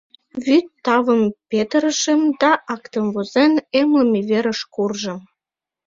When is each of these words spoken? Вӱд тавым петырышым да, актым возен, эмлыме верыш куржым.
Вӱд 0.45 0.65
тавым 0.85 1.21
петырышым 1.49 2.21
да, 2.41 2.51
актым 2.73 3.05
возен, 3.15 3.53
эмлыме 3.79 4.21
верыш 4.29 4.59
куржым. 4.73 5.19